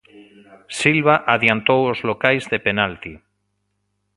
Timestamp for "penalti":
2.67-3.13